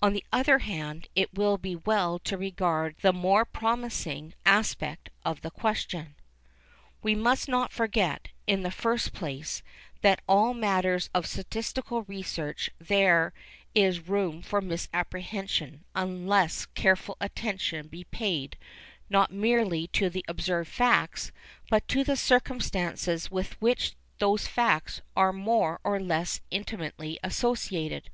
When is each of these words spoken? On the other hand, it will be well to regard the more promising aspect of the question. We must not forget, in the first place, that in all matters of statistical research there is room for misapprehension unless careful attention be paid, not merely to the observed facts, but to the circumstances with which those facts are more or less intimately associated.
On 0.00 0.12
the 0.12 0.22
other 0.32 0.60
hand, 0.60 1.08
it 1.16 1.34
will 1.34 1.58
be 1.58 1.74
well 1.74 2.20
to 2.20 2.36
regard 2.38 2.94
the 3.00 3.12
more 3.12 3.44
promising 3.44 4.32
aspect 4.44 5.10
of 5.24 5.40
the 5.40 5.50
question. 5.50 6.14
We 7.02 7.16
must 7.16 7.48
not 7.48 7.72
forget, 7.72 8.28
in 8.46 8.62
the 8.62 8.70
first 8.70 9.12
place, 9.12 9.64
that 10.02 10.18
in 10.20 10.24
all 10.28 10.54
matters 10.54 11.10
of 11.12 11.26
statistical 11.26 12.04
research 12.04 12.70
there 12.78 13.32
is 13.74 14.06
room 14.08 14.40
for 14.40 14.60
misapprehension 14.60 15.84
unless 15.96 16.66
careful 16.66 17.16
attention 17.20 17.88
be 17.88 18.04
paid, 18.04 18.56
not 19.10 19.32
merely 19.32 19.88
to 19.88 20.08
the 20.08 20.24
observed 20.28 20.70
facts, 20.70 21.32
but 21.70 21.88
to 21.88 22.04
the 22.04 22.14
circumstances 22.16 23.32
with 23.32 23.60
which 23.60 23.96
those 24.20 24.46
facts 24.46 25.00
are 25.16 25.32
more 25.32 25.80
or 25.82 25.98
less 25.98 26.40
intimately 26.52 27.18
associated. 27.24 28.10